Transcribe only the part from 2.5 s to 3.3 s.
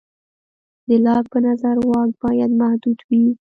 محدود وي.